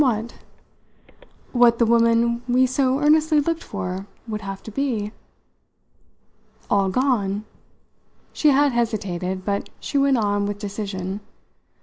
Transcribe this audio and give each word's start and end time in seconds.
"What 1.51 1.77
the 1.77 1.85
woman 1.85 2.41
we 2.49 2.65
so 2.65 2.97
earnestly 2.99 3.39
looked 3.39 3.61
for 3.63 4.07
would 4.27 4.41
have 4.41 4.63
to 4.63 4.71
be." 4.71 5.11
"All 6.71 6.89
gone?" 6.89 7.45
She 8.33 8.49
had 8.49 8.71
hesitated, 8.71 9.45
but 9.45 9.69
she 9.79 9.99
went 9.99 10.17
on 10.17 10.47
with 10.47 10.57
decision. 10.57 11.21